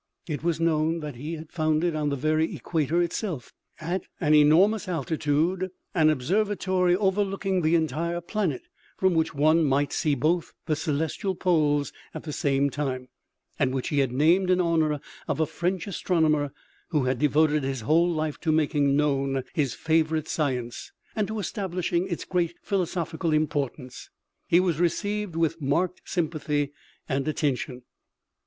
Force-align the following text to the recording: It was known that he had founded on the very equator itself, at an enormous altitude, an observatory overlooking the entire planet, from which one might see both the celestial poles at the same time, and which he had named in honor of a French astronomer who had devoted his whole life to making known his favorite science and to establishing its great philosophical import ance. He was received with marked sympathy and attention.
It 0.27 0.43
was 0.43 0.59
known 0.59 1.01
that 1.01 1.13
he 1.17 1.33
had 1.35 1.51
founded 1.51 1.95
on 1.95 2.09
the 2.09 2.15
very 2.15 2.55
equator 2.55 3.03
itself, 3.03 3.53
at 3.79 4.01
an 4.19 4.33
enormous 4.33 4.87
altitude, 4.87 5.69
an 5.93 6.09
observatory 6.09 6.95
overlooking 6.95 7.61
the 7.61 7.75
entire 7.75 8.19
planet, 8.19 8.63
from 8.97 9.13
which 9.13 9.35
one 9.35 9.63
might 9.63 9.93
see 9.93 10.15
both 10.15 10.53
the 10.65 10.75
celestial 10.75 11.35
poles 11.35 11.93
at 12.15 12.23
the 12.23 12.33
same 12.33 12.71
time, 12.71 13.09
and 13.59 13.75
which 13.75 13.89
he 13.89 13.99
had 13.99 14.11
named 14.11 14.49
in 14.49 14.59
honor 14.59 14.99
of 15.27 15.39
a 15.39 15.45
French 15.45 15.85
astronomer 15.85 16.51
who 16.89 17.03
had 17.03 17.19
devoted 17.19 17.61
his 17.61 17.81
whole 17.81 18.09
life 18.11 18.39
to 18.39 18.51
making 18.51 18.95
known 18.95 19.43
his 19.53 19.75
favorite 19.75 20.27
science 20.27 20.91
and 21.15 21.27
to 21.27 21.37
establishing 21.37 22.07
its 22.07 22.25
great 22.25 22.55
philosophical 22.63 23.31
import 23.31 23.77
ance. 23.77 24.09
He 24.47 24.59
was 24.59 24.79
received 24.79 25.35
with 25.35 25.61
marked 25.61 26.01
sympathy 26.05 26.71
and 27.07 27.27
attention. 27.27 27.83